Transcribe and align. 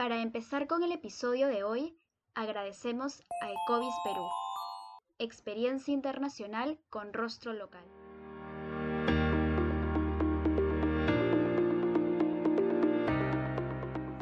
Para 0.00 0.22
empezar 0.22 0.66
con 0.66 0.82
el 0.82 0.92
episodio 0.92 1.48
de 1.48 1.62
hoy, 1.62 1.94
agradecemos 2.34 3.22
a 3.42 3.50
Ecovis 3.52 3.94
Perú, 4.02 4.26
experiencia 5.18 5.92
internacional 5.92 6.78
con 6.88 7.12
rostro 7.12 7.52
local. 7.52 7.84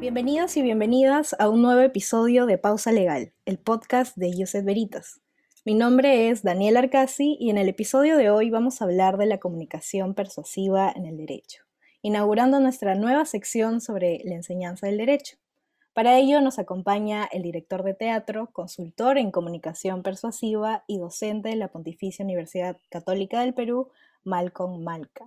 Bienvenidos 0.01 0.56
y 0.56 0.62
bienvenidas 0.62 1.37
a 1.38 1.49
un 1.49 1.62
nuevo 1.62 1.83
episodio 1.83 2.47
de 2.47 2.58
Pausa 2.58 2.90
Legal, 2.90 3.33
el 3.45 3.60
podcast 3.60 4.17
de 4.17 4.37
Yuset 4.37 4.65
Veritas. 4.65 5.21
Mi 5.65 5.74
nombre 5.74 6.29
es 6.29 6.42
Daniel 6.42 6.76
Arcasi 6.76 7.37
y 7.38 7.51
en 7.51 7.56
el 7.56 7.69
episodio 7.69 8.17
de 8.17 8.31
hoy 8.31 8.51
vamos 8.51 8.83
a 8.83 8.85
hablar 8.85 9.17
de 9.17 9.26
la 9.26 9.38
comunicación 9.38 10.15
persuasiva 10.15 10.92
en 10.92 11.06
el 11.06 11.17
derecho, 11.17 11.63
inaugurando 12.03 12.58
nuestra 12.58 12.97
nueva 12.97 13.24
sección 13.26 13.81
sobre 13.81 14.21
la 14.24 14.35
enseñanza 14.35 14.88
del 14.88 14.97
derecho. 14.97 15.38
Para 15.99 16.16
ello 16.16 16.41
nos 16.41 16.60
acompaña 16.60 17.25
el 17.25 17.43
director 17.43 17.83
de 17.83 17.93
teatro, 17.93 18.51
consultor 18.52 19.19
en 19.19 19.33
comunicación 19.33 20.05
persuasiva 20.05 20.84
y 20.87 20.98
docente 20.98 21.48
de 21.48 21.57
la 21.57 21.73
Pontificia 21.73 22.24
Universidad 22.24 22.79
Católica 22.88 23.41
del 23.41 23.52
Perú, 23.52 23.91
Malcolm 24.23 24.84
Malca. 24.84 25.24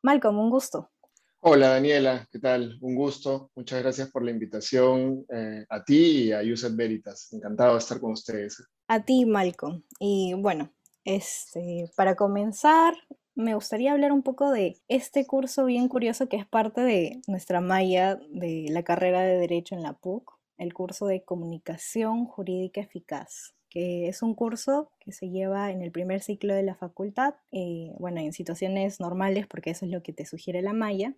Malcolm, 0.00 0.38
un 0.38 0.48
gusto. 0.48 0.92
Hola 1.40 1.70
Daniela, 1.70 2.28
¿qué 2.30 2.38
tal? 2.38 2.78
Un 2.82 2.94
gusto. 2.94 3.50
Muchas 3.56 3.82
gracias 3.82 4.12
por 4.12 4.24
la 4.24 4.30
invitación 4.30 5.26
eh, 5.28 5.66
a 5.68 5.82
ti 5.82 6.26
y 6.26 6.32
a 6.32 6.40
Yuset 6.44 6.76
Veritas. 6.76 7.32
Encantado 7.32 7.72
de 7.72 7.78
estar 7.78 7.98
con 7.98 8.12
ustedes. 8.12 8.62
A 8.86 9.04
ti, 9.04 9.24
Malcolm. 9.24 9.82
Y 9.98 10.34
bueno, 10.34 10.72
este, 11.04 11.90
para 11.96 12.14
comenzar, 12.14 12.94
me 13.34 13.54
gustaría 13.54 13.92
hablar 13.92 14.12
un 14.12 14.22
poco 14.22 14.50
de 14.50 14.78
este 14.88 15.26
curso 15.26 15.64
bien 15.64 15.88
curioso 15.88 16.28
que 16.28 16.36
es 16.36 16.46
parte 16.46 16.82
de 16.82 17.22
nuestra 17.26 17.60
malla 17.60 18.16
de 18.30 18.66
la 18.70 18.82
carrera 18.82 19.22
de 19.22 19.38
Derecho 19.38 19.74
en 19.74 19.82
la 19.82 19.94
PUC, 19.94 20.38
el 20.58 20.74
curso 20.74 21.06
de 21.06 21.24
Comunicación 21.24 22.26
Jurídica 22.26 22.80
Eficaz 22.80 23.54
que 23.68 24.06
es 24.06 24.20
un 24.20 24.34
curso 24.34 24.90
que 25.00 25.12
se 25.12 25.30
lleva 25.30 25.70
en 25.70 25.80
el 25.80 25.90
primer 25.92 26.20
ciclo 26.20 26.54
de 26.54 26.62
la 26.62 26.74
facultad, 26.74 27.36
eh, 27.52 27.90
bueno, 27.98 28.20
en 28.20 28.34
situaciones 28.34 29.00
normales, 29.00 29.46
porque 29.46 29.70
eso 29.70 29.86
es 29.86 29.90
lo 29.90 30.02
que 30.02 30.12
te 30.12 30.26
sugiere 30.26 30.60
la 30.60 30.74
malla, 30.74 31.14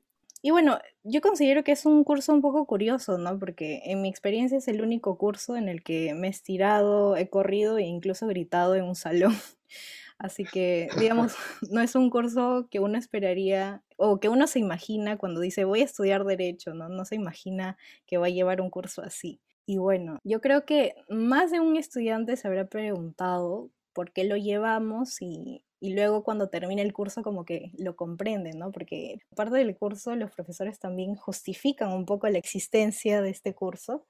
y 0.46 0.50
bueno, 0.50 0.78
yo 1.04 1.22
considero 1.22 1.64
que 1.64 1.72
es 1.72 1.86
un 1.86 2.04
curso 2.04 2.30
un 2.34 2.42
poco 2.42 2.66
curioso, 2.66 3.16
¿no? 3.16 3.38
Porque 3.38 3.80
en 3.86 4.02
mi 4.02 4.10
experiencia 4.10 4.58
es 4.58 4.68
el 4.68 4.82
único 4.82 5.16
curso 5.16 5.56
en 5.56 5.70
el 5.70 5.82
que 5.82 6.12
me 6.12 6.26
he 6.26 6.30
estirado, 6.30 7.16
he 7.16 7.30
corrido 7.30 7.78
e 7.78 7.84
incluso 7.84 8.26
gritado 8.26 8.74
en 8.74 8.84
un 8.84 8.94
salón. 8.94 9.32
Así 10.18 10.44
que, 10.44 10.88
digamos, 10.98 11.34
no 11.70 11.80
es 11.80 11.94
un 11.94 12.10
curso 12.10 12.68
que 12.70 12.80
uno 12.80 12.98
esperaría 12.98 13.82
o 13.96 14.20
que 14.20 14.28
uno 14.28 14.46
se 14.46 14.58
imagina 14.58 15.16
cuando 15.18 15.40
dice 15.40 15.64
voy 15.64 15.80
a 15.80 15.84
estudiar 15.84 16.24
derecho, 16.24 16.74
¿no? 16.74 16.88
No 16.88 17.04
se 17.04 17.16
imagina 17.16 17.76
que 18.06 18.18
va 18.18 18.26
a 18.26 18.30
llevar 18.30 18.60
un 18.60 18.70
curso 18.70 19.02
así. 19.02 19.40
Y 19.66 19.78
bueno, 19.78 20.18
yo 20.24 20.40
creo 20.40 20.64
que 20.66 20.94
más 21.08 21.50
de 21.50 21.60
un 21.60 21.76
estudiante 21.76 22.36
se 22.36 22.46
habrá 22.48 22.66
preguntado 22.66 23.70
por 23.94 24.12
qué 24.12 24.24
lo 24.24 24.36
llevamos 24.36 25.22
y 25.22 25.64
luego 25.80 26.24
cuando 26.24 26.48
termina 26.48 26.82
el 26.82 26.92
curso 26.92 27.22
como 27.22 27.44
que 27.44 27.70
lo 27.78 27.96
comprenden, 27.96 28.58
¿no? 28.58 28.72
Porque 28.72 29.18
parte 29.36 29.56
del 29.56 29.76
curso 29.76 30.16
los 30.16 30.30
profesores 30.32 30.78
también 30.78 31.14
justifican 31.14 31.92
un 31.92 32.06
poco 32.06 32.28
la 32.28 32.38
existencia 32.38 33.22
de 33.22 33.30
este 33.30 33.54
curso. 33.54 34.06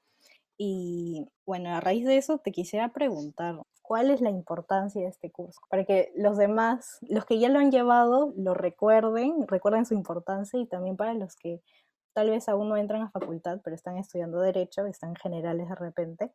Y 0.57 1.27
bueno, 1.45 1.75
a 1.75 1.81
raíz 1.81 2.05
de 2.05 2.17
eso 2.17 2.37
te 2.39 2.51
quisiera 2.51 2.93
preguntar, 2.93 3.61
¿cuál 3.87 4.09
es 4.09 4.21
la 4.21 4.29
importancia 4.29 5.01
de 5.01 5.07
este 5.07 5.31
curso? 5.31 5.59
Para 5.69 5.85
que 5.85 6.11
los 6.15 6.37
demás, 6.37 6.97
los 7.01 7.25
que 7.25 7.39
ya 7.39 7.49
lo 7.49 7.59
han 7.59 7.71
llevado, 7.71 8.33
lo 8.37 8.53
recuerden, 8.53 9.47
recuerden 9.47 9.85
su 9.85 9.93
importancia 9.93 10.59
y 10.59 10.65
también 10.65 10.97
para 10.97 11.13
los 11.13 11.35
que 11.35 11.61
tal 12.13 12.29
vez 12.29 12.47
aún 12.47 12.69
no 12.69 12.77
entran 12.77 13.01
a 13.01 13.11
facultad, 13.11 13.59
pero 13.63 13.75
están 13.75 13.97
estudiando 13.97 14.39
derecho, 14.39 14.85
están 14.85 15.15
generales 15.15 15.69
de 15.69 15.75
repente, 15.75 16.31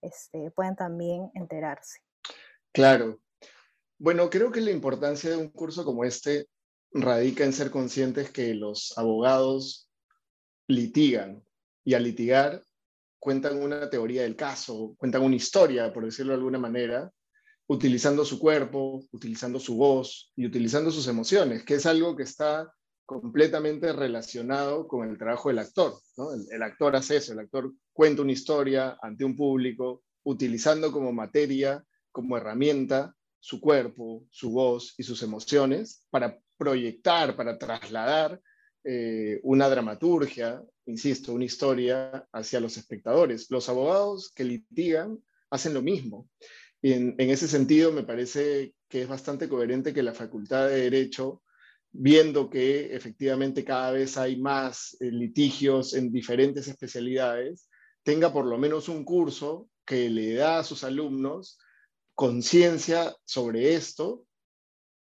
este, 0.00 0.50
pueden 0.50 0.76
también 0.76 1.30
enterarse. 1.34 2.00
Claro, 2.72 3.18
bueno, 3.98 4.30
creo 4.30 4.50
que 4.52 4.60
la 4.60 4.70
importancia 4.70 5.30
de 5.30 5.36
un 5.36 5.48
curso 5.48 5.84
como 5.84 6.04
este 6.04 6.48
radica 6.92 7.44
en 7.44 7.52
ser 7.52 7.70
conscientes 7.70 8.30
que 8.30 8.54
los 8.54 8.96
abogados 8.98 9.88
litigan 10.68 11.42
y 11.84 11.94
al 11.94 12.04
litigar 12.04 12.62
cuentan 13.22 13.62
una 13.62 13.88
teoría 13.88 14.22
del 14.22 14.34
caso, 14.34 14.96
cuentan 14.98 15.22
una 15.22 15.36
historia, 15.36 15.92
por 15.92 16.04
decirlo 16.04 16.32
de 16.32 16.38
alguna 16.38 16.58
manera, 16.58 17.08
utilizando 17.68 18.24
su 18.24 18.36
cuerpo, 18.36 19.00
utilizando 19.12 19.60
su 19.60 19.76
voz 19.76 20.32
y 20.34 20.44
utilizando 20.44 20.90
sus 20.90 21.06
emociones, 21.06 21.62
que 21.62 21.74
es 21.74 21.86
algo 21.86 22.16
que 22.16 22.24
está 22.24 22.68
completamente 23.06 23.92
relacionado 23.92 24.88
con 24.88 25.08
el 25.08 25.18
trabajo 25.18 25.50
del 25.50 25.60
actor. 25.60 25.94
El, 26.50 26.64
actor 26.64 26.96
hace 26.96 27.18
eso, 27.18 27.32
el 27.32 27.38
actor 27.38 27.72
cuenta 27.92 28.22
una 28.22 28.32
historia 28.32 28.98
ante 29.00 29.24
un 29.24 29.36
público, 29.36 30.02
utilizando 30.24 30.90
como 30.90 31.12
materia, 31.12 31.80
como 32.10 32.36
herramienta, 32.36 33.14
su 33.38 33.60
cuerpo, 33.60 34.24
su 34.30 34.50
voz 34.50 34.94
y 34.98 35.04
sus 35.04 35.22
emociones 35.22 36.04
para 36.10 36.40
proyectar, 36.58 37.36
para 37.36 37.56
trasladar 37.56 38.40
eh, 38.82 39.38
una 39.44 39.68
dramaturgia, 39.68 40.60
insisto, 40.86 41.32
una 41.32 41.44
historia 41.44 42.26
hacia 42.32 42.60
los 42.60 42.76
espectadores. 42.76 43.50
Los 43.50 43.68
abogados 43.68 44.32
que 44.34 44.44
litigan 44.44 45.22
hacen 45.50 45.74
lo 45.74 45.82
mismo. 45.82 46.28
Y 46.80 46.92
en, 46.92 47.14
ese 47.18 47.46
sentido 47.46 47.92
me 47.92 48.02
parece 48.02 48.74
que 48.88 49.02
es 49.02 49.08
bastante 49.08 49.48
coherente 49.48 49.94
que 49.94 50.02
la 50.02 50.14
Facultad 50.14 50.68
de 50.68 50.82
Derecho, 50.82 51.42
viendo 51.92 52.50
que 52.50 52.94
efectivamente 52.94 53.64
cada 53.64 53.92
vez 53.92 54.16
hay 54.16 54.36
más 54.40 54.96
eh, 55.00 55.10
litigios 55.10 55.94
en 55.94 56.10
diferentes 56.10 56.66
especialidades, 56.66 57.68
tenga 58.02 58.32
por 58.32 58.46
lo 58.46 58.58
menos 58.58 58.88
un 58.88 59.04
curso 59.04 59.68
que 59.84 60.10
le 60.10 60.34
da 60.34 60.58
a 60.58 60.64
sus 60.64 60.82
alumnos 60.84 61.58
conciencia 62.14 63.14
sobre 63.24 63.74
esto, 63.74 64.26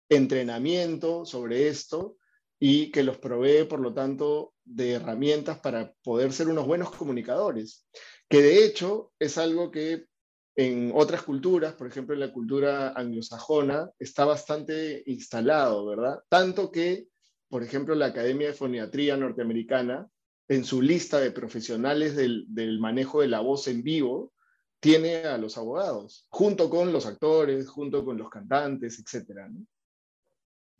entrenamiento 0.08 1.24
sobre 1.24 1.68
esto 1.68 2.18
y 2.62 2.90
que 2.90 3.02
los 3.02 3.16
provee, 3.16 3.64
por 3.64 3.80
lo 3.80 3.94
tanto, 3.94 4.52
de 4.64 4.92
herramientas 4.92 5.58
para 5.58 5.92
poder 6.04 6.32
ser 6.32 6.48
unos 6.48 6.66
buenos 6.66 6.90
comunicadores, 6.92 7.86
que 8.28 8.42
de 8.42 8.64
hecho 8.64 9.12
es 9.18 9.38
algo 9.38 9.70
que 9.70 10.04
en 10.56 10.92
otras 10.94 11.22
culturas, 11.22 11.72
por 11.72 11.86
ejemplo 11.86 12.14
en 12.14 12.20
la 12.20 12.32
cultura 12.32 12.90
anglosajona, 12.90 13.90
está 13.98 14.26
bastante 14.26 15.02
instalado, 15.06 15.86
¿verdad? 15.86 16.20
Tanto 16.28 16.70
que, 16.70 17.08
por 17.48 17.62
ejemplo, 17.62 17.94
la 17.94 18.06
Academia 18.06 18.48
de 18.48 18.54
Foniatría 18.54 19.16
norteamericana, 19.16 20.06
en 20.48 20.64
su 20.64 20.82
lista 20.82 21.18
de 21.18 21.30
profesionales 21.30 22.14
del, 22.14 22.78
manejo 22.78 23.22
de 23.22 23.28
la 23.28 23.40
voz 23.40 23.68
en 23.68 23.82
vivo, 23.82 24.34
tiene 24.80 25.24
a 25.24 25.38
los 25.38 25.56
abogados, 25.56 26.26
junto 26.28 26.68
con 26.68 26.92
los 26.92 27.06
actores, 27.06 27.68
junto 27.68 28.04
con 28.04 28.18
los 28.18 28.28
cantantes, 28.28 28.98
etc. 28.98 29.48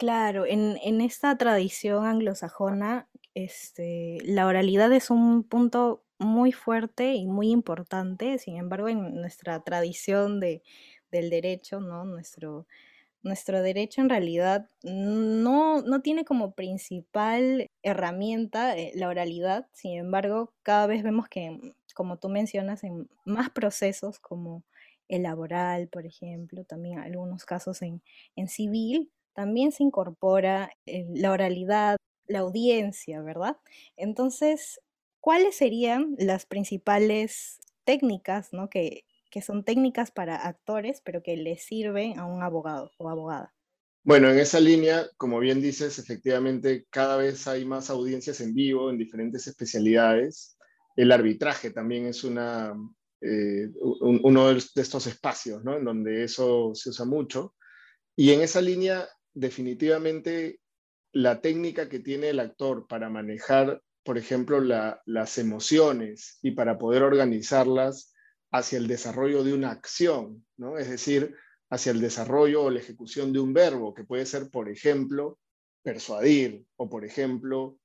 Claro, 0.00 0.46
en, 0.46 1.02
esta 1.02 1.36
tradición 1.36 2.06
anglosajona, 2.06 3.06
este, 3.34 4.16
la 4.24 4.46
oralidad 4.46 4.90
es 4.94 5.10
un 5.10 5.44
punto 5.44 6.02
muy 6.18 6.52
fuerte 6.52 7.12
y 7.12 7.26
muy 7.26 7.50
importante, 7.50 8.38
sin 8.38 8.56
embargo, 8.56 8.88
en 8.88 9.16
nuestra 9.16 9.60
tradición 9.62 10.40
de, 10.40 10.62
del 11.10 11.28
derecho, 11.28 11.80
¿no? 11.80 12.06
Nuestro, 12.06 12.66
nuestro 13.22 13.62
derecho 13.62 14.00
en 14.00 14.08
realidad 14.08 14.70
no, 14.82 15.82
no 15.82 16.00
tiene 16.00 16.24
como 16.24 16.54
principal 16.54 17.66
herramienta 17.82 18.78
eh, 18.78 18.92
la 18.94 19.08
oralidad, 19.08 19.66
sin 19.74 19.98
embargo, 19.98 20.54
cada 20.62 20.86
vez 20.86 21.02
vemos 21.02 21.28
que 21.28 21.74
como 21.92 22.16
tú 22.16 22.30
mencionas, 22.30 22.84
en 22.84 23.10
más 23.26 23.50
procesos 23.50 24.18
como 24.18 24.64
el 25.08 25.24
laboral, 25.24 25.88
por 25.88 26.06
ejemplo, 26.06 26.64
también 26.64 27.00
algunos 27.00 27.44
casos 27.44 27.82
en, 27.82 28.00
civil, 28.48 29.10
también 29.34 29.72
se 29.72 29.82
incorpora 29.82 30.72
eh, 30.86 31.06
la 31.14 31.32
oralidad, 31.32 31.96
la 32.26 32.40
audiencia, 32.40 33.22
¿verdad? 33.22 33.56
Entonces, 33.96 34.80
¿cuáles 35.20 35.56
serían 35.56 36.14
las 36.18 36.46
principales 36.46 37.58
técnicas, 37.84 38.52
¿no? 38.52 38.68
Que, 38.68 39.04
que 39.30 39.42
son 39.42 39.64
técnicas 39.64 40.10
para 40.10 40.36
actores, 40.36 41.00
pero 41.04 41.22
que 41.22 41.36
les 41.36 41.62
sirven 41.64 42.18
a 42.18 42.26
un 42.26 42.42
abogado 42.42 42.90
o 42.98 43.08
abogada. 43.08 43.54
Bueno, 44.02 44.30
en 44.30 44.38
esa 44.38 44.60
línea, 44.60 45.06
como 45.16 45.38
bien 45.40 45.60
dices, 45.60 45.98
efectivamente 45.98 46.86
cada 46.90 47.16
vez 47.16 47.46
hay 47.46 47.64
más 47.64 47.90
audiencias 47.90 48.40
en 48.40 48.54
vivo 48.54 48.90
en 48.90 48.98
diferentes 48.98 49.46
especialidades 49.46 50.56
el 50.96 51.12
arbitraje 51.12 51.70
también 51.70 52.06
es 52.06 52.24
una, 52.24 52.74
eh, 53.20 53.70
uno 53.80 54.48
de 54.48 54.58
estos 54.58 55.06
espacios 55.06 55.64
¿no? 55.64 55.76
en 55.76 55.84
donde 55.84 56.24
eso 56.24 56.72
se 56.74 56.90
usa 56.90 57.06
mucho. 57.06 57.54
Y 58.16 58.32
en 58.32 58.42
esa 58.42 58.60
línea, 58.60 59.08
definitivamente, 59.40 60.60
la 61.12 61.40
técnica 61.40 61.88
que 61.88 61.98
tiene 61.98 62.28
el 62.28 62.40
actor 62.40 62.86
para 62.86 63.08
manejar, 63.08 63.82
por 64.04 64.18
ejemplo, 64.18 64.60
las 64.60 65.38
emociones 65.38 66.38
y 66.42 66.52
para 66.52 66.78
poder 66.78 67.02
organizarlas 67.02 68.14
hacia 68.52 68.78
el 68.78 68.86
desarrollo 68.86 69.42
de 69.42 69.54
una 69.54 69.70
acción, 69.70 70.44
¿no? 70.56 70.78
es 70.78 70.88
decir, 70.88 71.34
hacia 71.70 71.92
el 71.92 72.00
desarrollo 72.00 72.64
o 72.64 72.70
la 72.70 72.80
ejecución 72.80 73.32
de 73.32 73.40
un 73.40 73.52
verbo, 73.52 73.94
que 73.94 74.04
puede 74.04 74.26
ser, 74.26 74.50
por 74.50 74.68
ejemplo, 74.68 75.38
persuadir 75.82 76.64
o, 76.76 76.88
por 76.88 77.04
ejemplo, 77.04 77.78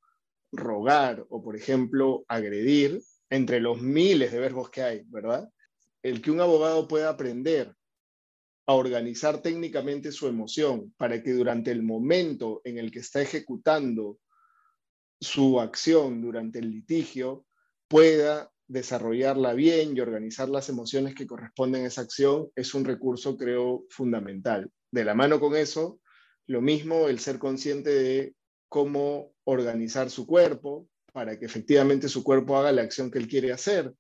rogar 0.52 1.26
o, 1.30 1.44
por 1.44 1.56
ejemplo, 1.56 2.26
agredir, 2.28 3.02
entre 3.30 3.60
los 3.60 3.82
miles 3.82 4.32
de 4.32 4.40
verbos 4.40 4.70
que 4.70 4.84
hay, 4.84 5.04
¿verdad? 5.08 5.50
El 6.04 6.22
que 6.22 6.32
un 6.32 6.42
abogado 6.42 6.88
pueda 6.88 7.10
aprender 7.10 7.74
a 8.68 8.74
organizar 8.74 9.42
técnicamente 9.42 10.12
su 10.12 10.28
emoción 10.28 10.94
para 10.98 11.22
que 11.22 11.34
durante 11.34 11.72
el 11.72 11.84
momento 11.84 12.62
en 12.64 12.78
el 12.78 12.92
que 12.92 13.00
está 13.00 13.22
ejecutando 13.22 14.20
su 15.20 15.60
acción 15.60 16.22
durante 16.22 16.60
el 16.60 16.72
litigio 16.72 17.46
pueda 17.88 18.52
desarrollarla 18.68 19.54
bien 19.54 19.96
y 19.96 20.00
organizar 20.00 20.50
las 20.50 20.70
emociones 20.70 21.14
que 21.14 21.28
corresponden 21.28 21.84
a 21.84 21.88
esa 21.88 22.02
acción 22.02 22.50
es 22.56 22.74
un 22.74 22.86
recurso, 22.86 23.38
creo, 23.38 23.86
fundamental. 23.90 24.72
De 24.92 25.06
la 25.06 25.14
mano 25.14 25.40
con 25.40 25.56
eso, 25.56 26.00
lo 26.48 26.62
mismo 26.62 27.08
el 27.08 27.20
ser 27.20 27.38
consciente 27.38 27.92
de 27.92 28.36
cómo 28.70 29.34
organizar 29.44 30.10
su 30.10 30.26
cuerpo 30.26 30.88
para 31.14 31.38
que 31.40 31.46
efectivamente 31.46 32.10
su 32.10 32.24
cuerpo 32.24 32.58
haga 32.58 32.72
la 32.72 32.82
acción 32.82 33.12
que 33.12 33.20
él 33.20 33.28
quiere 33.28 33.54
hacer, 33.54 33.94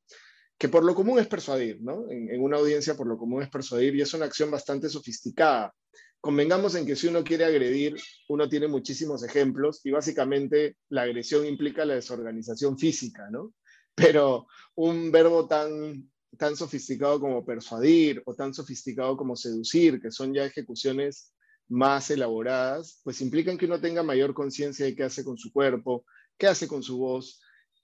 que 0.57 0.69
por 0.69 0.83
lo 0.83 0.95
común 0.95 1.19
es 1.19 1.27
persuadir, 1.27 1.81
¿no? 1.81 2.09
En, 2.09 2.41
una 2.41 2.57
audiencia 2.57 2.95
por 2.95 3.07
lo 3.07 3.17
común 3.17 3.43
es 3.43 3.49
persuadir 3.49 3.95
y 3.95 4.01
es 4.01 4.13
una 4.13 4.25
acción 4.25 4.49
bastante 4.49 4.89
sofisticada. 4.89 5.73
Convengamos 6.21 6.75
en 6.75 6.85
que 6.85 6.95
si 6.95 7.07
uno 7.07 7.23
quiere 7.23 7.45
agredir, 7.45 7.95
uno 8.29 8.47
tiene 8.47 8.67
muchísimos 8.67 9.23
ejemplos 9.23 9.81
y 9.83 9.91
básicamente 9.91 10.77
la 10.89 11.03
agresión 11.03 11.45
implica 11.45 11.85
la 11.85 11.95
desorganización 11.95 12.77
física, 12.77 13.29
¿no? 13.29 13.53
Pero 13.93 14.47
un 14.75 15.11
verbo 15.11 15.47
tan, 15.47 16.09
tan 16.37 16.55
sofisticado 16.55 17.19
como 17.19 17.45
persuadir 17.45 18.23
o 18.25 18.33
tan 18.33 18.53
sofisticado 18.53 19.17
como 19.17 19.35
seducir, 19.35 20.01
que 20.01 20.11
son 20.11 20.33
ya 20.33 20.45
ejecuciones 20.45 21.33
más 21.67 22.09
elaboradas, 22.11 23.01
pues 23.03 23.21
implican 23.21 23.57
que 23.57 23.65
uno 23.65 23.81
tenga 23.81 24.03
mayor 24.03 24.33
conciencia 24.33 24.85
de 24.85 24.95
qué 24.95 25.03
hace 25.03 25.23
con 25.23 25.37
su 25.37 25.51
cuerpo, 25.51 26.05
qué 26.37 26.47
hace 26.47 26.67
con 26.67 26.83
su 26.83 26.97
voz, 26.97 27.41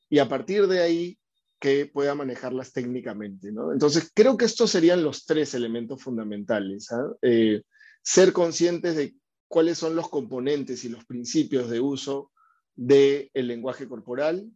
y 0.10 0.20
a 0.20 0.28
partir 0.28 0.68
de 0.68 0.82
ahí 0.82 1.18
que 1.62 1.86
pueda 1.86 2.16
manejarlas 2.16 2.74
técnicamente. 2.74 3.52
¿no? 3.52 3.72
Entonces, 3.72 4.12
creo 4.13 4.36
que 4.36 4.46
estos 4.46 4.72
serían 4.72 5.04
los 5.04 5.25
tres 5.28 5.54
elementos 5.54 6.02
fundamentales. 6.02 6.92
¿ah? 6.92 7.08
Eh, 7.22 7.62
ser 8.02 8.34
conscientes 8.34 8.96
de 8.96 9.16
cuáles 9.48 9.78
son 9.78 9.96
los 9.96 10.10
componentes 10.10 10.84
y 10.84 10.90
los 10.90 11.06
principios 11.06 11.69
de 11.69 11.80
uso 11.80 12.31
del 12.75 13.30
lenguaje 13.34 13.88
corporal, 13.88 14.52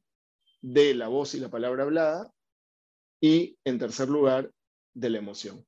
de 0.61 0.95
la 0.95 1.07
voz 1.07 1.35
y 1.35 1.39
la 1.39 1.51
palabra 1.51 1.83
hablada, 1.83 2.33
y 3.21 3.55
en 3.65 3.77
tercer 3.77 4.09
lugar, 4.09 4.51
de 4.95 5.09
la 5.11 5.19
emoción. 5.19 5.63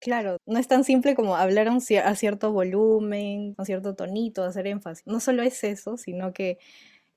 Claro, 0.00 0.38
no 0.44 0.58
es 0.58 0.66
tan 0.66 0.82
simple 0.82 1.14
como 1.14 1.36
hablar 1.36 1.68
a 1.68 2.14
cierto 2.16 2.50
volumen, 2.50 3.54
a 3.58 3.64
cierto 3.64 3.94
tonito, 3.94 4.42
hacer 4.42 4.66
énfasis. 4.66 5.06
No 5.06 5.20
solo 5.20 5.42
es 5.42 5.62
eso, 5.62 5.96
sino 5.96 6.32
que 6.32 6.58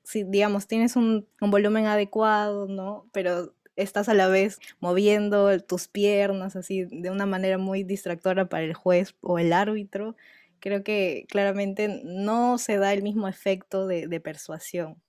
si, 0.04 0.24
digamos, 0.24 0.68
tienes 0.68 0.96
un, 0.96 1.28
volumen 1.40 1.86
adecuado, 1.86 2.68
¿no? 2.68 3.08
Pero 3.12 3.54
estás 3.76 4.10
a 4.10 4.14
la 4.14 4.28
vez 4.28 4.60
moviendo 4.80 5.60
tus 5.62 5.88
piernas 5.88 6.56
así 6.56 6.86
de 6.86 7.10
una 7.10 7.26
manera 7.26 7.58
muy 7.58 7.84
distractora 7.84 8.50
para 8.50 8.64
el 8.64 8.74
juez 8.74 9.16
o 9.22 9.40
el 9.40 9.54
árbitro, 9.54 10.16
creo 10.60 10.84
que 10.84 11.26
claramente 11.30 12.02
no 12.04 12.58
se 12.58 12.78
da 12.78 12.94
el 12.94 13.04
mismo 13.04 13.28
efecto 13.28 13.88
de, 13.88 14.20
persuasión. 14.20 15.02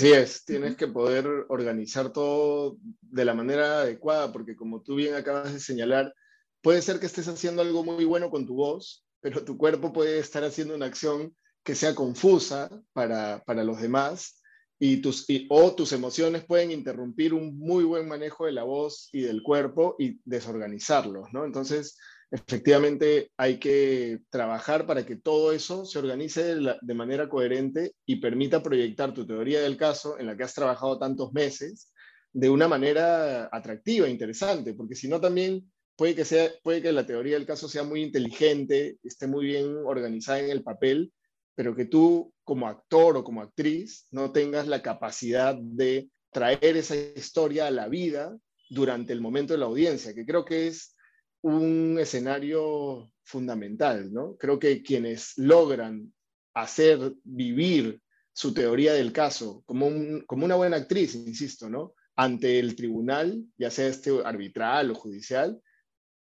Sí 0.00 0.12
es, 0.12 0.44
tienes 0.44 0.76
que 0.76 0.86
poder 0.86 1.26
organizar 1.48 2.12
todo 2.12 2.78
de 3.00 3.24
la 3.24 3.34
manera 3.34 3.80
adecuada, 3.80 4.32
porque 4.32 4.56
como 4.56 4.80
tú 4.82 4.94
bien 4.94 5.14
acabas 5.14 5.52
de 5.52 5.60
señalar, 5.60 6.14
puede 6.62 6.82
ser 6.82 7.00
que 7.00 7.06
estés 7.06 7.26
haciendo 7.28 7.62
algo 7.62 7.84
muy 7.84 8.04
bueno 8.04 8.30
con 8.30 8.46
tu 8.46 8.54
voz, 8.54 9.04
pero 9.20 9.44
tu 9.44 9.58
cuerpo 9.58 9.92
puede 9.92 10.20
estar 10.20 10.44
haciendo 10.44 10.76
una 10.76 10.86
acción 10.86 11.34
que 11.68 11.74
sea 11.74 11.94
confusa 11.94 12.70
para, 12.94 13.42
los 13.62 13.78
demás 13.78 14.40
y 14.78 15.02
tus, 15.02 15.26
o 15.50 15.74
tus 15.74 15.92
emociones 15.92 16.46
pueden 16.46 16.70
interrumpir 16.70 17.34
un 17.34 17.58
muy 17.58 17.84
buen 17.84 18.08
manejo 18.08 18.46
de 18.46 18.52
la 18.52 18.62
voz 18.62 19.10
y 19.12 19.20
del 19.20 19.42
cuerpo 19.42 19.94
y 19.98 20.18
desorganizarlos, 20.24 21.28
¿no? 21.34 21.44
Entonces, 21.44 21.98
efectivamente 22.30 23.32
hay 23.36 23.58
que 23.58 24.20
trabajar 24.30 24.86
para 24.86 25.04
que 25.04 25.16
todo 25.16 25.52
eso 25.52 25.84
se 25.84 25.98
organice 25.98 26.54
de, 26.54 26.94
manera 26.94 27.28
coherente 27.28 27.92
y 28.06 28.16
permita 28.16 28.62
proyectar 28.62 29.12
tu 29.12 29.26
teoría 29.26 29.60
del 29.60 29.76
caso 29.76 30.18
en 30.18 30.24
la 30.24 30.38
que 30.38 30.44
has 30.44 30.54
trabajado 30.54 30.98
tantos 30.98 31.34
meses 31.34 31.92
de 32.32 32.48
una 32.48 32.66
manera 32.66 33.50
atractiva, 33.52 34.08
interesante, 34.08 34.72
porque 34.72 34.94
si 34.94 35.06
no 35.06 35.20
también 35.20 35.70
puede 35.96 36.14
que, 36.14 36.24
sea, 36.24 36.50
puede 36.62 36.80
que 36.80 36.92
la 36.92 37.04
teoría 37.04 37.34
del 37.34 37.44
caso 37.44 37.68
sea 37.68 37.82
muy 37.82 38.00
inteligente, 38.00 38.96
esté 39.02 39.26
muy 39.26 39.44
bien 39.44 39.76
organizada 39.84 40.40
en 40.40 40.50
el 40.50 40.62
papel, 40.62 41.12
pero 41.58 41.74
que 41.74 41.86
tú 41.86 42.32
como 42.44 42.68
actor 42.68 43.16
o 43.16 43.24
como 43.24 43.42
actriz 43.42 44.06
no 44.12 44.30
tengas 44.30 44.68
la 44.68 44.80
capacidad 44.80 45.56
de 45.56 46.08
traer 46.30 46.76
esa 46.76 46.94
historia 46.94 47.66
a 47.66 47.72
la 47.72 47.88
vida 47.88 48.38
durante 48.70 49.12
el 49.12 49.20
momento 49.20 49.54
de 49.54 49.58
la 49.58 49.66
audiencia, 49.66 50.14
que 50.14 50.24
creo 50.24 50.44
que 50.44 50.68
es 50.68 50.94
un 51.42 51.96
escenario 51.98 53.10
fundamental, 53.24 54.12
¿no? 54.12 54.36
Creo 54.36 54.60
que 54.60 54.84
quienes 54.84 55.32
logran 55.36 56.14
hacer 56.54 57.14
vivir 57.24 58.00
su 58.32 58.54
teoría 58.54 58.92
del 58.92 59.12
caso 59.12 59.64
como, 59.66 59.90
como 60.28 60.44
una 60.44 60.54
buena 60.54 60.76
actriz, 60.76 61.16
insisto, 61.16 61.68
¿no? 61.68 61.94
Ante 62.14 62.60
el 62.60 62.76
tribunal, 62.76 63.44
ya 63.56 63.72
sea 63.72 63.88
este 63.88 64.12
arbitral 64.24 64.92
o 64.92 64.94
judicial, 64.94 65.60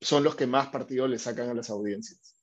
son 0.00 0.24
los 0.24 0.34
que 0.34 0.46
más 0.46 0.68
partido 0.68 1.06
le 1.06 1.18
sacan 1.18 1.50
a 1.50 1.54
las 1.54 1.68
audiencias. 1.68 2.37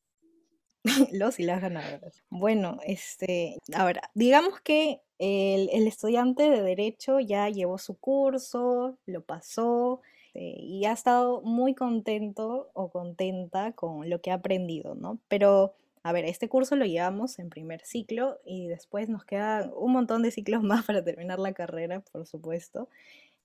Los 1.11 1.39
y 1.39 1.43
las 1.43 1.61
ganadoras. 1.61 2.23
Bueno, 2.29 2.79
este, 2.85 3.57
a 3.73 3.85
ver, 3.85 4.01
digamos 4.13 4.61
que 4.61 5.01
el, 5.19 5.87
estudiante 5.87 6.49
de 6.49 6.61
Derecho 6.61 7.19
ya 7.19 7.49
llevó 7.49 7.77
su 7.77 7.97
curso, 7.97 8.97
lo 9.05 9.21
pasó 9.21 10.01
este, 10.35 10.61
y 10.61 10.85
ha 10.85 10.91
estado 10.91 11.41
muy 11.41 11.73
contento 11.73 12.69
o 12.73 12.89
contenta 12.89 13.71
con 13.73 14.09
lo 14.09 14.21
que 14.21 14.31
ha 14.31 14.35
aprendido, 14.35 14.95
¿no? 14.95 15.19
Pero, 15.27 15.73
a 16.03 16.11
ver, 16.11 16.25
este 16.25 16.49
curso 16.49 16.75
lo 16.75 16.85
llevamos 16.85 17.39
en 17.39 17.49
primer 17.49 17.81
ciclo 17.85 18.39
y 18.45 18.67
después 18.67 19.09
nos 19.09 19.23
queda 19.25 19.71
un 19.75 19.93
montón 19.93 20.21
de 20.21 20.31
ciclos 20.31 20.61
más 20.63 20.85
para 20.85 21.03
terminar 21.03 21.39
la 21.39 21.53
carrera, 21.53 22.01
por 22.01 22.27
supuesto. 22.27 22.89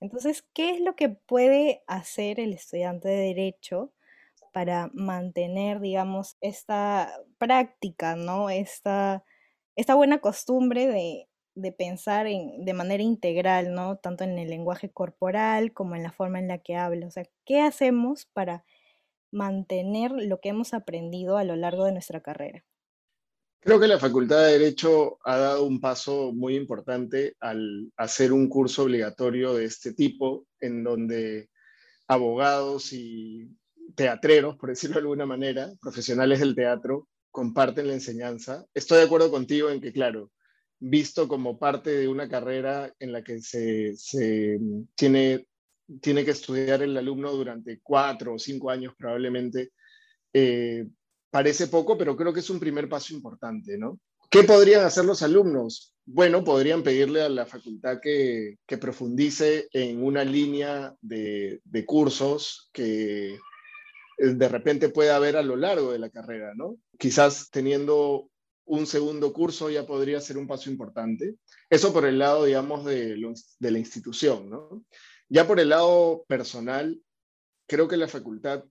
Entonces, 0.01 0.43
¿qué 0.53 0.71
es 0.71 0.81
lo 0.81 0.95
que 0.95 1.09
puede 1.09 1.83
hacer 1.87 2.39
el 2.39 2.53
estudiante 2.53 3.07
de 3.07 3.27
Derecho? 3.27 3.91
Para 4.51 4.89
mantener, 4.93 5.79
digamos, 5.79 6.37
esta 6.41 7.11
práctica, 7.37 8.15
¿no? 8.15 8.49
Esta, 8.49 9.23
esta 9.75 9.95
buena 9.95 10.19
costumbre 10.19 10.87
de, 10.87 11.27
pensar 11.73 12.27
en, 12.27 12.65
de 12.65 12.73
manera 12.73 13.03
integral, 13.03 13.73
¿no? 13.73 13.97
Tanto 13.97 14.23
en 14.23 14.37
el 14.37 14.49
lenguaje 14.49 14.91
corporal 14.91 15.73
como 15.73 15.95
en 15.95 16.03
la 16.03 16.11
forma 16.11 16.39
en 16.39 16.47
la 16.47 16.59
que 16.59 16.75
habla. 16.75 17.07
O 17.07 17.11
sea, 17.11 17.25
¿qué 17.45 17.61
hacemos 17.61 18.25
para 18.25 18.65
mantener 19.31 20.11
lo 20.11 20.39
que 20.39 20.49
hemos 20.49 20.73
aprendido 20.73 21.37
a 21.37 21.43
lo 21.43 21.55
largo 21.55 21.85
de 21.85 21.93
nuestra 21.93 22.21
carrera? 22.21 22.65
Creo 23.63 23.79
que 23.79 23.87
la 23.87 23.99
Facultad 23.99 24.43
de 24.43 24.53
Derecho 24.53 25.19
ha 25.23 25.37
dado 25.37 25.65
un 25.65 25.79
paso 25.79 26.31
muy 26.33 26.55
importante 26.55 27.35
al 27.39 27.91
hacer 27.95 28.33
un 28.33 28.49
curso 28.49 28.83
obligatorio 28.83 29.53
de 29.53 29.65
este 29.65 29.93
tipo, 29.93 30.47
en 30.59 30.83
donde 30.83 31.49
abogados 32.07 32.91
y 32.91 33.55
teatreros, 33.95 34.57
por 34.57 34.69
decirlo 34.69 34.95
de 34.95 35.01
alguna 35.01 35.25
manera, 35.25 35.71
profesionales 35.81 36.39
del 36.39 36.55
teatro, 36.55 37.07
comparten 37.31 37.87
la 37.87 37.93
enseñanza. 37.93 38.65
Estoy 38.73 38.99
de 38.99 39.05
acuerdo 39.05 39.31
contigo 39.31 39.69
en 39.69 39.81
que, 39.81 39.93
claro, 39.93 40.31
visto 40.79 41.27
como 41.27 41.57
parte 41.57 41.91
de 41.91 42.07
una 42.07 42.27
carrera 42.27 42.93
en 42.99 43.11
la 43.11 43.23
que 43.23 43.41
se, 43.41 43.95
tiene, 44.95 45.47
tiene 46.01 46.25
que 46.25 46.31
estudiar 46.31 46.81
el 46.81 46.97
alumno 46.97 47.31
durante 47.31 47.79
cuatro 47.81 48.33
o 48.35 48.39
cinco 48.39 48.69
años 48.69 48.93
probablemente, 48.97 49.71
eh, 50.33 50.87
parece 51.29 51.67
poco, 51.67 51.97
pero 51.97 52.17
creo 52.17 52.33
que 52.33 52.39
es 52.41 52.49
un 52.49 52.59
primer 52.59 52.89
paso 52.89 53.13
importante, 53.13 53.77
¿no? 53.77 53.99
¿Qué 54.29 54.43
podrían 54.43 54.85
hacer 54.85 55.03
los 55.03 55.23
alumnos? 55.23 55.93
Bueno, 56.05 56.43
podrían 56.43 56.83
pedirle 56.83 57.21
a 57.21 57.29
la 57.29 57.45
facultad 57.45 57.99
que, 58.01 58.57
profundice 58.79 59.67
en 59.73 60.03
una 60.03 60.23
línea 60.23 60.95
de, 61.01 61.59
de 61.65 61.85
cursos 61.85 62.69
que, 62.71 63.37
de 64.21 64.47
repente 64.49 64.89
puede 64.89 65.09
haber 65.09 65.35
a 65.35 65.41
lo 65.41 65.55
largo 65.55 65.91
de 65.91 65.99
la 65.99 66.09
carrera, 66.09 66.53
¿no? 66.55 66.77
Quizás 66.99 67.49
teniendo 67.49 68.29
un 68.65 68.85
segundo 68.85 69.33
curso 69.33 69.69
ya 69.69 69.85
podría 69.85 70.21
ser 70.21 70.37
un 70.37 70.47
paso 70.47 70.69
importante. 70.69 71.35
Eso 71.69 71.91
por 71.91 72.05
el 72.05 72.19
lado, 72.19 72.45
digamos, 72.45 72.85
de, 72.85 73.17
la 73.59 73.79
institución, 73.79 74.49
¿no? 74.49 74.85
Ya 75.27 75.47
por 75.47 75.59
el 75.59 75.69
lado 75.69 76.23
personal, 76.27 77.01
creo 77.67 77.87
que 77.87 77.97
la 77.97 78.07
facultad 78.07 78.63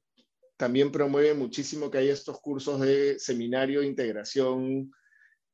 también 0.57 0.93
promueve 0.93 1.35
muchísimo 1.35 1.91
que 1.91 1.99
haya 1.99 2.13
estos 2.13 2.41
cursos 2.41 2.81
de 2.81 3.19
seminario 3.19 3.81
de 3.81 3.87
integración 3.87 4.93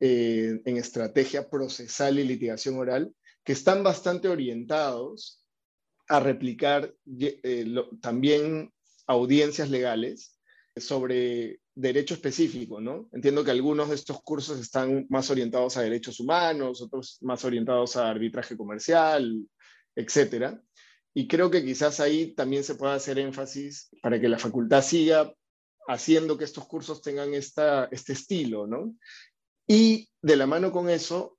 eh, 0.00 0.60
en 0.64 0.76
estrategia 0.76 1.48
procesal 1.48 2.18
y 2.18 2.24
litigación 2.24 2.76
oral, 2.76 3.14
que 3.44 3.52
están 3.52 3.82
bastante 3.82 4.28
orientados 4.28 5.46
a 6.08 6.20
replicar 6.20 6.94
eh, 7.18 7.66
también 8.00 8.72
audiencias 9.06 9.70
legales 9.70 10.38
sobre 10.76 11.60
derecho 11.74 12.14
específico, 12.14 12.80
¿no? 12.80 13.08
Entiendo 13.12 13.44
que 13.44 13.50
algunos 13.50 13.88
de 13.88 13.94
estos 13.94 14.22
cursos 14.22 14.58
están 14.58 15.06
más 15.08 15.30
orientados 15.30 15.76
a 15.76 15.82
derechos 15.82 16.20
humanos, 16.20 16.82
otros 16.82 17.18
más 17.22 17.44
orientados 17.44 17.96
a 17.96 18.10
arbitraje 18.10 18.56
comercial, 18.56 19.46
etc. 19.94 20.58
Y 21.14 21.28
creo 21.28 21.50
que 21.50 21.64
quizás 21.64 22.00
ahí 22.00 22.34
también 22.34 22.64
se 22.64 22.74
pueda 22.74 22.94
hacer 22.94 23.18
énfasis 23.18 23.88
para 24.02 24.20
que 24.20 24.28
la 24.28 24.38
facultad 24.38 24.82
siga 24.82 25.32
haciendo 25.88 26.36
que 26.36 26.44
estos 26.44 26.66
cursos 26.66 27.00
tengan 27.00 27.32
esta, 27.34 27.88
este 27.90 28.12
estilo, 28.12 28.66
¿no? 28.66 28.94
Y 29.66 30.08
de 30.22 30.36
la 30.36 30.46
mano 30.46 30.72
con 30.72 30.90
eso, 30.90 31.38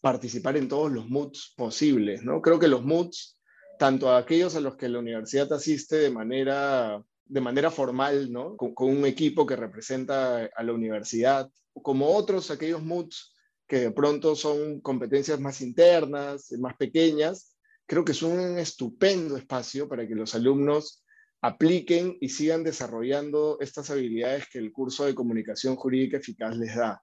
participar 0.00 0.56
en 0.56 0.68
todos 0.68 0.90
los 0.92 1.08
MOOCs 1.08 1.54
posibles, 1.56 2.22
¿no? 2.22 2.40
Creo 2.40 2.58
que 2.58 2.68
los 2.68 2.84
MOOCs, 2.84 3.35
tanto 3.78 4.14
aquellos 4.14 4.54
a 4.56 4.60
los 4.60 4.76
que 4.76 4.88
la 4.88 4.98
universidad 4.98 5.52
asiste 5.52 5.96
de 5.96 6.10
manera, 6.10 7.02
de 7.24 7.40
manera 7.40 7.70
formal, 7.70 8.32
¿no? 8.32 8.56
Con, 8.56 8.74
con 8.74 8.88
un 8.88 9.06
equipo 9.06 9.46
que 9.46 9.56
representa 9.56 10.48
a 10.54 10.62
la 10.62 10.72
universidad, 10.72 11.50
como 11.82 12.08
otros, 12.08 12.50
aquellos 12.50 12.82
MOOCs 12.82 13.34
que 13.66 13.80
de 13.80 13.90
pronto 13.90 14.36
son 14.36 14.80
competencias 14.80 15.40
más 15.40 15.60
internas, 15.60 16.52
más 16.58 16.76
pequeñas, 16.76 17.56
creo 17.86 18.04
que 18.04 18.14
son 18.14 18.38
un 18.38 18.58
estupendo 18.58 19.36
espacio 19.36 19.88
para 19.88 20.06
que 20.06 20.14
los 20.14 20.34
alumnos 20.34 21.04
apliquen 21.40 22.16
y 22.20 22.28
sigan 22.28 22.64
desarrollando 22.64 23.58
estas 23.60 23.90
habilidades 23.90 24.48
que 24.48 24.58
el 24.58 24.72
curso 24.72 25.04
de 25.04 25.14
comunicación 25.14 25.76
jurídica 25.76 26.18
eficaz 26.18 26.56
les 26.56 26.76
da. 26.76 27.02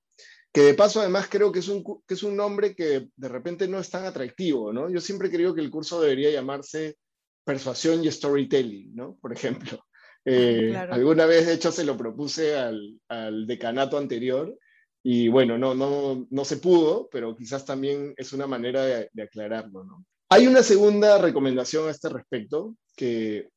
Que 0.53 0.61
de 0.61 0.73
paso 0.75 1.01
además 1.01 1.27
creo 1.29 1.51
que 1.51 1.59
es 1.59 1.67
un, 1.67 1.83
que 1.83 2.13
es 2.13 2.23
un 2.23 2.37
nombre 2.37 2.75
que 2.75 3.09
de 3.15 3.27
repente 3.27 3.67
no 3.67 3.79
es 3.79 3.89
tan 3.89 4.05
atractivo, 4.05 4.71
¿no? 4.71 4.89
Yo 4.89 5.01
siempre 5.01 5.31
creo 5.31 5.53
que 5.53 5.61
el 5.61 5.71
curso 5.71 5.99
debería 5.99 6.29
llamarse 6.29 6.97
persuasión 7.43 8.03
y 8.03 8.11
storytelling, 8.11 8.95
¿no? 8.95 9.17
Por 9.19 9.33
ejemplo. 9.33 9.83
Eh, 10.25 10.73
alguna 10.89 11.25
vez, 11.25 11.47
de 11.47 11.55
hecho, 11.55 11.69
se 11.71 11.83
lo 11.83 11.97
propuse 11.97 12.55
al, 12.55 12.97
al 13.09 13.45
decanato 13.45 13.97
anterior 13.97 14.57
y 15.03 15.27
bueno, 15.27 15.57
no, 15.57 15.75
no, 15.75 16.27
no 16.29 16.45
se 16.45 16.57
pudo, 16.57 17.09
pero 17.11 17.35
quizás 17.35 17.65
también 17.65 18.13
es 18.15 18.31
una 18.31 18.47
manera 18.47 18.85
de, 18.85 19.09
de 19.11 19.23
aclararlo, 19.23 19.83
¿no? 19.83 20.05
Hay 20.29 20.47
una 20.47 20.63
segunda 20.63 21.17
recomendación 21.17 21.87
a 21.87 21.91
este 21.91 22.09
respecto 22.09 22.75
que 22.95 23.49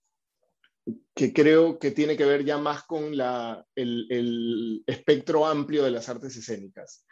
que 1.15 1.33
creo 1.33 1.79
que 1.79 1.91
tiene 1.91 2.17
que 2.17 2.25
ver 2.25 2.45
ya 2.45 2.59
más 2.59 2.85
con 2.85 3.17
la, 3.17 3.65
el, 3.75 4.07
el, 4.11 4.85
espectro 4.87 5.47
amplio 5.47 5.83
de 5.83 5.91
las 5.91 6.09
artes 6.09 6.37
escénicas. 6.37 7.05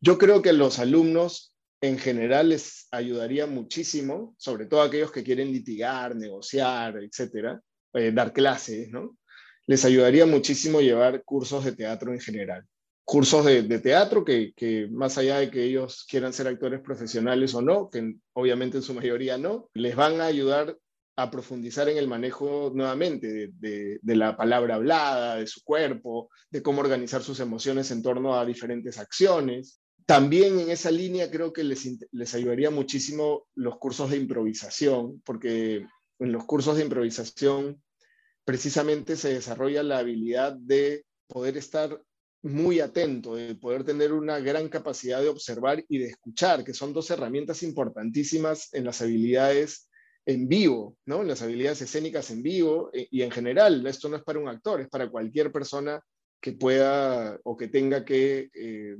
Yo 0.00 0.16
creo 0.16 0.40
que 0.40 0.52
los 0.52 0.78
alumnos 0.78 1.54
en 1.80 1.98
general 1.98 2.50
les 2.50 2.88
ayudaría 2.90 3.46
muchísimo, 3.46 4.34
sobre 4.38 4.66
todo 4.66 4.82
aquellos 4.82 5.12
que 5.12 5.22
quieren 5.22 5.52
litigar, 5.52 6.16
negociar, 6.16 6.96
etcétera, 7.02 7.60
eh, 7.94 8.12
dar 8.12 8.32
clases, 8.32 8.90
¿no? 8.90 9.16
Les 9.66 9.84
ayudaría 9.84 10.24
muchísimo 10.24 10.80
llevar 10.80 11.22
cursos 11.24 11.64
de 11.64 11.72
teatro 11.72 12.12
en 12.12 12.20
general. 12.20 12.64
Cursos 13.04 13.44
de, 13.44 13.62
de 13.62 13.78
teatro 13.78 14.24
que, 14.24 14.52
que, 14.56 14.88
más 14.90 15.18
allá 15.18 15.38
de 15.38 15.50
que 15.50 15.64
ellos 15.64 16.06
quieran 16.08 16.32
ser 16.32 16.48
actores 16.48 16.80
profesionales 16.80 17.54
o 17.54 17.62
no, 17.62 17.90
que 17.90 18.14
obviamente 18.32 18.78
en 18.78 18.82
su 18.82 18.94
mayoría 18.94 19.36
no, 19.36 19.68
les 19.74 19.94
van 19.94 20.20
a 20.20 20.26
ayudar 20.26 20.76
a 21.18 21.32
profundizar 21.32 21.88
en 21.88 21.98
el 21.98 22.06
manejo 22.06 22.70
nuevamente 22.72 23.50
de, 23.58 23.98
de, 24.00 24.16
la 24.16 24.36
palabra 24.36 24.76
hablada, 24.76 25.34
de 25.34 25.48
su 25.48 25.64
cuerpo, 25.64 26.30
de 26.48 26.62
cómo 26.62 26.80
organizar 26.80 27.24
sus 27.24 27.40
emociones 27.40 27.90
en 27.90 28.04
torno 28.04 28.38
a 28.38 28.46
diferentes 28.46 28.98
acciones. 28.98 29.80
También 30.06 30.60
en 30.60 30.70
esa 30.70 30.92
línea 30.92 31.28
creo 31.28 31.52
que 31.52 31.64
les, 31.64 31.88
les 32.12 32.34
ayudaría 32.36 32.70
muchísimo 32.70 33.48
los 33.56 33.78
cursos 33.78 34.10
de 34.10 34.16
improvisación, 34.16 35.20
porque 35.24 35.84
en 36.20 36.32
los 36.32 36.44
cursos 36.44 36.76
de 36.76 36.84
improvisación 36.84 37.82
precisamente 38.44 39.16
se 39.16 39.34
desarrolla 39.34 39.82
la 39.82 39.98
habilidad 39.98 40.52
de 40.52 41.04
poder 41.26 41.56
estar 41.56 42.00
muy 42.42 42.78
atento, 42.78 43.34
de 43.34 43.56
poder 43.56 43.82
tener 43.82 44.12
una 44.12 44.38
gran 44.38 44.68
capacidad 44.68 45.20
de 45.20 45.30
observar 45.30 45.84
y 45.88 45.98
de 45.98 46.10
escuchar, 46.10 46.62
que 46.62 46.74
son 46.74 46.92
dos 46.92 47.10
herramientas 47.10 47.64
importantísimas 47.64 48.72
en 48.72 48.84
las 48.84 49.02
habilidades 49.02 49.87
en 50.28 50.46
vivo, 50.46 50.98
¿no? 51.06 51.22
Las 51.22 51.40
habilidades 51.40 51.80
escénicas 51.80 52.30
en 52.30 52.42
vivo 52.42 52.90
eh, 52.92 53.08
y 53.10 53.22
en 53.22 53.30
general, 53.30 53.86
esto 53.86 54.10
no 54.10 54.16
es 54.18 54.22
para 54.22 54.38
un 54.38 54.48
actor, 54.48 54.78
es 54.78 54.88
para 54.88 55.08
cualquier 55.08 55.50
persona 55.50 56.02
que 56.38 56.52
pueda 56.52 57.40
o 57.44 57.56
que 57.56 57.68
tenga 57.68 58.04
que 58.04 58.50
eh, 58.52 58.98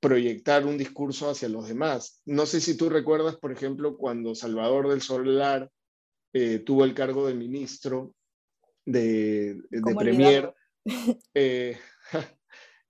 proyectar 0.00 0.66
un 0.66 0.76
discurso 0.76 1.30
hacia 1.30 1.48
los 1.48 1.68
demás. 1.68 2.22
No 2.26 2.44
sé 2.44 2.60
si 2.60 2.76
tú 2.76 2.90
recuerdas, 2.90 3.36
por 3.36 3.52
ejemplo, 3.52 3.96
cuando 3.96 4.34
Salvador 4.34 4.88
del 4.88 5.00
Solar 5.00 5.70
eh, 6.32 6.58
tuvo 6.58 6.84
el 6.84 6.92
cargo 6.92 7.28
de 7.28 7.34
ministro 7.34 8.12
de, 8.84 9.60
de 9.70 9.94
Premier. 9.96 10.52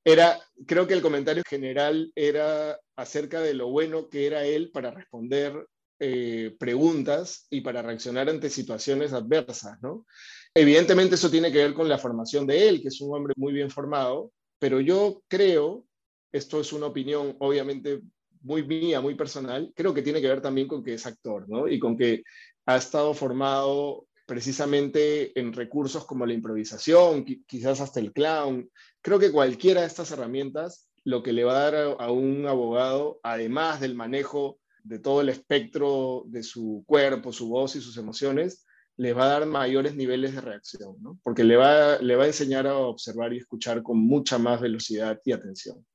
era, 0.05 0.41
creo 0.67 0.87
que 0.87 0.95
el 0.95 1.03
comentario 1.03 1.43
general 1.47 2.11
era 2.15 2.81
acerca 2.97 3.43
de 3.43 3.53
lo 3.53 3.69
bueno 3.69 4.09
que 4.09 4.27
era 4.27 4.47
él 4.47 4.71
para 4.71 4.91
responder 4.91 5.67
eh, 6.00 6.55
preguntas 6.59 7.47
y 7.50 7.61
para 7.61 7.83
reaccionar 7.83 8.28
ante 8.28 8.50
situaciones 8.50 9.12
adversas, 9.12 9.81
¿no? 9.83 10.07
Evidentemente 10.55 11.17
eso 11.17 11.31
tiene 11.31 11.52
que 11.52 11.59
ver 11.59 11.75
con 11.75 11.88
la 11.88 11.99
formación 11.99 12.47
de 12.47 12.69
él, 12.69 12.81
que 12.81 12.88
es 12.88 13.00
un 13.00 13.14
hombre 13.14 13.35
muy 13.37 13.52
bien 13.52 13.71
formado, 13.71 14.33
pero 14.59 14.81
yo 14.81 15.23
creo, 15.28 15.85
esto 16.33 16.61
es 16.61 16.73
una 16.73 16.87
opinión 16.87 17.37
obviamente 17.40 18.00
muy 18.43 18.67
mía, 18.67 19.00
muy 19.00 19.14
personal, 19.14 19.73
creo 19.75 19.93
que 19.93 20.02
tiene 20.02 20.21
que 20.21 20.28
ver 20.28 20.40
también 20.40 20.69
con 20.69 20.83
que 20.83 20.95
es 20.95 21.07
actor, 21.07 21.49
¿no? 21.49 21.69
Y 21.69 21.78
con 21.78 21.97
que 21.97 22.23
ha 22.67 22.76
estado 22.76 23.14
formado 23.14 24.07
precisamente 24.26 25.38
en 25.38 25.52
recursos 25.52 26.05
como 26.05 26.26
la 26.26 26.35
improvisación, 26.35 27.25
quizás 27.25 27.81
hasta 27.81 27.99
el 27.99 28.12
clown. 28.12 28.71
Creo 29.00 29.19
que 29.19 29.33
cualquiera 29.33 29.81
de 29.81 29.87
estas 29.87 30.11
herramientas 30.11 30.88
lo 31.05 31.23
que 31.23 31.33
le 31.33 31.45
va 31.45 31.52
a 31.52 31.71
dar 31.71 31.97
a 31.99 32.12
un 32.12 32.47
abogado, 32.47 33.21
además 33.23 33.81
del 33.81 33.95
manejo 33.95 34.59
de 34.85 34.99
todo 34.99 35.21
el 35.21 35.29
espectro 35.29 36.25
de 36.27 36.43
su 36.43 36.85
cuerpo, 36.87 37.33
su 37.33 37.49
voz 37.49 37.77
y 37.77 37.81
sus 37.81 37.97
emociones, 37.97 38.65
les 38.97 39.17
va 39.17 39.25
a 39.27 39.41
dar 39.41 39.47
mayores 39.47 39.95
niveles 39.95 40.35
de 40.35 40.41
reacción, 40.41 40.97
¿no? 41.01 41.19
porque 41.23 41.45
le 41.45 41.57
va, 41.57 41.99
le 41.99 42.17
va 42.17 42.25
a 42.25 42.29
enseñar 42.29 42.67
a 42.67 42.77
observar 42.77 43.33
y 43.33 43.39
escuchar 43.39 43.83
con 43.83 43.99
mucha 43.99 44.39
más 44.39 44.61
velocidad 44.61 45.21
y 45.25 45.33
atención. 45.33 45.87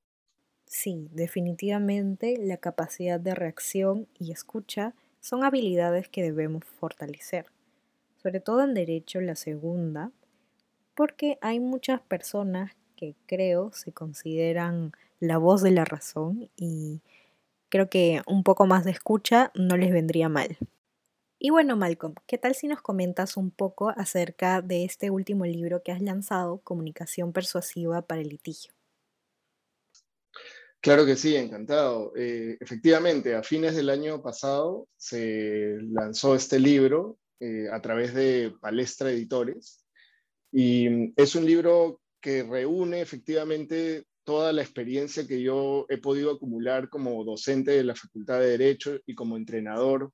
Sí, 0.65 1.09
definitivamente 1.11 2.37
la 2.39 2.57
capacidad 2.57 3.19
de 3.19 3.35
reacción 3.35 4.07
y 4.17 4.31
escucha 4.31 4.95
son 5.19 5.43
habilidades 5.43 6.07
que 6.07 6.23
debemos 6.23 6.63
fortalecer, 6.65 7.45
sobre 8.21 8.39
todo 8.39 8.63
en 8.63 8.73
derecho 8.73 9.21
la 9.21 9.35
segunda, 9.35 10.11
porque 10.95 11.37
hay 11.41 11.59
muchas 11.59 12.01
personas 12.01 12.71
que 12.95 13.15
creo 13.25 13.71
se 13.73 13.91
consideran 13.91 14.93
la 15.19 15.37
voz 15.37 15.61
de 15.61 15.71
la 15.71 15.85
razón 15.85 16.49
y 16.55 17.01
Creo 17.73 17.89
que 17.89 18.21
un 18.27 18.43
poco 18.43 18.67
más 18.67 18.85
de 18.85 18.91
escucha 18.91 19.51
no 19.55 19.77
les 19.77 19.91
vendría 19.91 20.29
mal. 20.29 20.59
Y 21.39 21.49
bueno, 21.49 21.75
Malcolm, 21.75 22.13
¿qué 22.27 22.37
tal 22.37 22.53
si 22.53 22.67
nos 22.67 22.83
comentas 22.83 23.35
un 23.35 23.49
poco 23.49 23.89
acerca 23.89 24.61
de 24.61 24.85
este 24.85 25.09
último 25.09 25.43
libro 25.47 25.81
que 25.81 25.91
has 25.91 25.99
lanzado, 25.99 26.59
Comunicación 26.59 27.33
Persuasiva 27.33 28.03
para 28.03 28.21
el 28.21 28.29
Litigio? 28.29 28.73
Claro 30.81 31.03
que 31.03 31.15
sí, 31.15 31.35
encantado. 31.35 32.13
Eh, 32.15 32.59
efectivamente, 32.59 33.33
a 33.33 33.41
fines 33.41 33.75
del 33.75 33.89
año 33.89 34.21
pasado 34.21 34.87
se 34.95 35.77
lanzó 35.81 36.35
este 36.35 36.59
libro 36.59 37.17
eh, 37.39 37.69
a 37.71 37.81
través 37.81 38.13
de 38.13 38.53
Palestra 38.61 39.09
Editores 39.09 39.83
y 40.51 41.11
es 41.19 41.33
un 41.33 41.45
libro 41.45 42.01
que 42.21 42.43
reúne 42.43 43.01
efectivamente 43.01 44.05
toda 44.23 44.53
la 44.53 44.61
experiencia 44.61 45.27
que 45.27 45.41
yo 45.41 45.85
he 45.89 45.97
podido 45.97 46.31
acumular 46.31 46.89
como 46.89 47.23
docente 47.23 47.71
de 47.71 47.83
la 47.83 47.95
Facultad 47.95 48.39
de 48.39 48.57
Derecho 48.57 48.99
y 49.05 49.15
como 49.15 49.37
entrenador 49.37 50.11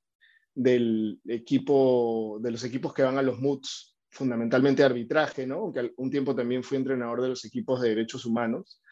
del 0.54 1.20
equipo, 1.26 2.38
de 2.42 2.50
los 2.50 2.64
equipos 2.64 2.92
que 2.92 3.02
van 3.02 3.18
a 3.18 3.22
los 3.22 3.38
MUTs, 3.38 3.96
fundamentalmente 4.10 4.82
arbitraje, 4.82 5.46
¿no? 5.46 5.56
Aunque 5.56 5.92
un 5.96 6.10
tiempo 6.10 6.34
también 6.34 6.64
fui 6.64 6.76
entrenador 6.76 7.22
de 7.22 7.28
los 7.28 7.44
equipos 7.44 7.80
de 7.80 7.90
derechos 7.90 8.26
humanos. 8.26 8.82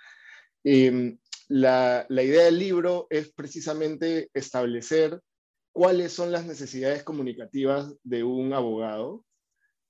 Em, 0.62 1.18
la, 1.48 2.06
la 2.08 2.22
idea 2.22 2.44
del 2.44 2.58
libro 2.58 3.06
es 3.10 3.32
precisamente 3.32 4.30
establecer 4.32 5.20
cuáles 5.72 6.12
son 6.12 6.32
las 6.32 6.46
necesidades 6.46 7.02
comunicativas 7.02 7.94
de 8.02 8.24
un 8.24 8.52
abogado. 8.52 9.24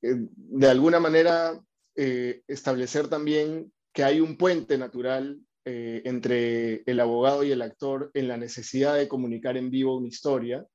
Eh, 0.02 0.16
de 0.37 0.68
alguna 0.68 1.00
manera, 1.00 1.61
eh, 1.97 2.42
establecer 2.47 3.08
también 3.08 3.73
que 3.92 4.04
hay 4.04 4.21
un 4.21 4.37
puente 4.37 4.78
natural 4.78 5.40
eh, 5.64 6.02
entre 6.07 6.83
el 6.87 6.99
abogado 6.99 7.45
y 7.45 7.52
el 7.52 7.61
actor 7.61 8.11
en 8.14 8.26
la 8.28 8.37
necesidad 8.37 8.97
de 8.97 9.09
comunicar 9.09 9.57
en 9.57 9.71
vivo 9.71 9.99
una 9.99 10.09
historia. 10.09 10.66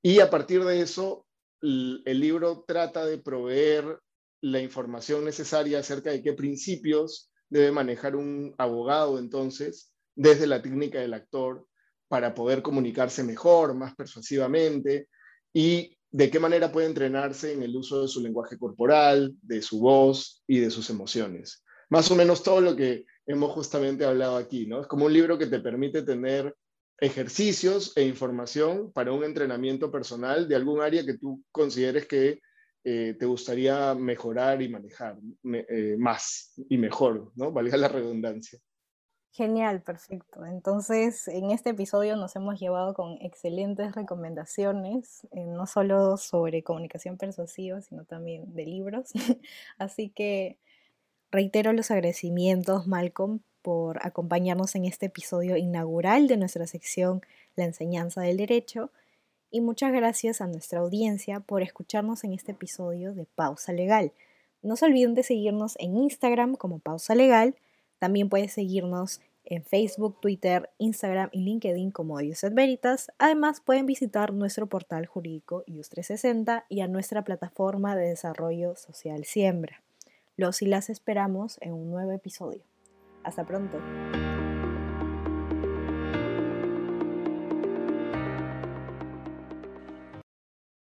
Y 0.00 0.20
a 0.20 0.30
partir 0.30 0.64
de 0.64 0.80
eso, 0.80 1.26
el, 1.60 2.02
libro 2.04 2.64
trata 2.66 3.04
de 3.04 3.18
proveer 3.18 3.98
la 4.40 4.60
información 4.60 5.24
necesaria 5.24 5.80
acerca 5.80 6.12
de 6.12 6.22
qué 6.22 6.32
principios 6.32 7.30
debe 7.50 7.72
manejar 7.72 8.16
un 8.16 8.54
abogado 8.56 9.18
entonces 9.18 9.92
desde 10.14 10.46
la 10.46 10.62
técnica 10.62 11.00
del 11.00 11.14
actor 11.14 11.66
para 12.08 12.34
poder 12.34 12.62
comunicarse 12.62 13.24
mejor, 13.24 13.74
más 13.74 13.94
persuasivamente 13.96 15.08
y 15.52 15.94
de 16.10 16.30
qué 16.30 16.38
manera 16.38 16.72
puede 16.72 16.86
entrenarse 16.86 17.52
en 17.52 17.62
el 17.62 17.76
uso 17.76 18.00
de 18.00 18.08
su 18.08 18.22
lenguaje 18.22 18.56
corporal, 18.56 19.34
de 19.42 19.60
su 19.60 19.80
voz 19.80 20.42
y 20.46 20.60
de 20.60 20.70
sus 20.70 20.88
emociones 20.88 21.64
más 21.88 22.10
o 22.10 22.16
menos 22.16 22.42
todo 22.42 22.60
lo 22.60 22.76
que 22.76 23.04
hemos 23.26 23.52
justamente 23.52 24.04
hablado 24.04 24.36
aquí, 24.36 24.66
¿no? 24.66 24.80
Es 24.80 24.86
como 24.86 25.06
un 25.06 25.12
libro 25.12 25.38
que 25.38 25.46
te 25.46 25.60
permite 25.60 26.02
tener 26.02 26.54
ejercicios 27.00 27.96
e 27.96 28.04
información 28.04 28.92
para 28.92 29.12
un 29.12 29.24
entrenamiento 29.24 29.90
personal 29.90 30.48
de 30.48 30.56
algún 30.56 30.80
área 30.80 31.04
que 31.04 31.18
tú 31.18 31.42
consideres 31.52 32.06
que 32.06 32.40
eh, 32.84 33.16
te 33.18 33.26
gustaría 33.26 33.94
mejorar 33.94 34.62
y 34.62 34.68
manejar 34.68 35.16
eh, 35.44 35.96
más 35.98 36.54
y 36.68 36.78
mejor, 36.78 37.32
¿no? 37.36 37.52
Valga 37.52 37.76
la 37.76 37.88
redundancia. 37.88 38.58
Genial, 39.30 39.82
perfecto. 39.82 40.44
Entonces, 40.46 41.28
en 41.28 41.50
este 41.50 41.70
episodio 41.70 42.16
nos 42.16 42.34
hemos 42.34 42.58
llevado 42.58 42.94
con 42.94 43.18
excelentes 43.20 43.94
recomendaciones, 43.94 45.28
eh, 45.30 45.44
no 45.46 45.66
solo 45.66 46.16
sobre 46.16 46.64
comunicación 46.64 47.18
persuasiva, 47.18 47.80
sino 47.82 48.04
también 48.04 48.52
de 48.54 48.64
libros. 48.64 49.10
Así 49.78 50.10
que 50.10 50.58
reitero 51.30 51.72
los 51.72 51.90
agradecimientos, 51.90 52.86
Malcolm, 52.86 53.40
por 53.62 54.04
acompañarnos 54.06 54.74
en 54.74 54.84
este 54.84 55.06
episodio 55.06 55.56
inaugural 55.56 56.28
de 56.28 56.36
nuestra 56.36 56.66
sección 56.66 57.22
La 57.56 57.64
enseñanza 57.64 58.22
del 58.22 58.38
derecho. 58.38 58.90
Y 59.50 59.60
muchas 59.60 59.92
gracias 59.92 60.40
a 60.40 60.46
nuestra 60.46 60.80
audiencia 60.80 61.40
por 61.40 61.62
escucharnos 61.62 62.24
en 62.24 62.32
este 62.32 62.52
episodio 62.52 63.14
de 63.14 63.24
Pausa 63.24 63.72
Legal. 63.72 64.12
No 64.62 64.76
se 64.76 64.86
olviden 64.86 65.14
de 65.14 65.22
seguirnos 65.22 65.74
en 65.78 65.96
Instagram 65.96 66.54
como 66.54 66.78
Pausa 66.78 67.14
Legal. 67.14 67.56
También 67.98 68.28
puedes 68.28 68.52
seguirnos 68.52 69.20
en 69.44 69.64
Facebook, 69.64 70.20
Twitter, 70.20 70.68
Instagram 70.78 71.30
y 71.32 71.40
LinkedIn 71.40 71.90
como 71.90 72.20
Iuset 72.20 72.54
Veritas. 72.54 73.10
Además, 73.18 73.60
pueden 73.60 73.86
visitar 73.86 74.32
nuestro 74.32 74.66
portal 74.66 75.06
jurídico 75.06 75.64
IUS360 75.66 76.64
y 76.68 76.80
a 76.80 76.88
nuestra 76.88 77.24
plataforma 77.24 77.96
de 77.96 78.08
desarrollo 78.08 78.76
social 78.76 79.24
Siembra. 79.24 79.82
Los 80.38 80.62
y 80.62 80.66
las 80.66 80.88
esperamos 80.88 81.58
en 81.60 81.72
un 81.72 81.90
nuevo 81.90 82.12
episodio. 82.12 82.62
Hasta 83.24 83.44
pronto. 83.44 83.76